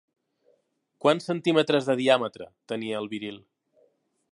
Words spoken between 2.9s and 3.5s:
el viril?